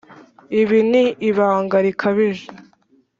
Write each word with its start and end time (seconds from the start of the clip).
ibi 0.61 0.79
ni 0.91 1.03
ibanga 1.29 1.77
rikabije. 1.85 2.47